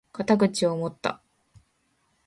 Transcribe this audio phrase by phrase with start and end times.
[0.13, 1.21] 肩口を持った！